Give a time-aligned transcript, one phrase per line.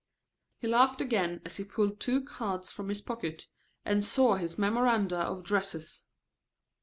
[0.57, 3.45] He laughed again as he pulled two cards from his pocket
[3.85, 6.05] and saw his memoranda of dresses.